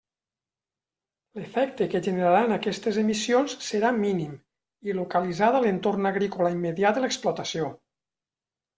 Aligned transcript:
L'efecte 1.39 1.87
que 1.91 2.01
generaran 2.07 2.55
aquestes 2.57 2.99
emissions 3.03 3.55
serà 3.67 3.93
mínim 3.99 4.35
i 4.91 4.99
localitzat 5.03 5.61
a 5.61 5.63
l'entorn 5.69 6.15
agrícola 6.15 6.57
immediat 6.59 6.99
de 7.01 7.09
l'explotació. 7.09 7.73